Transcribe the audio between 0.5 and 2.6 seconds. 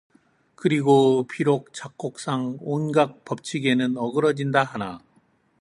그리고 비록 작곡상